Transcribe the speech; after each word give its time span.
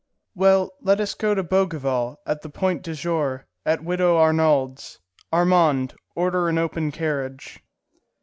"Well, 0.33 0.73
let 0.81 0.99
us 0.99 1.13
go 1.13 1.35
to 1.35 1.43
Bougival, 1.43 2.19
at 2.25 2.41
the 2.41 2.49
Point 2.49 2.81
du 2.81 2.95
Jour, 2.95 3.45
at 3.67 3.83
Widow 3.83 4.17
Arnould's. 4.17 4.97
Armand, 5.31 5.93
order 6.15 6.49
an 6.49 6.57
open 6.57 6.91
carriage." 6.91 7.59